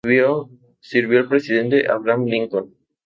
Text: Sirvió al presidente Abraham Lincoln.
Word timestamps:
Sirvió 0.79 1.19
al 1.19 1.27
presidente 1.27 1.87
Abraham 1.87 2.25
Lincoln. 2.25 2.73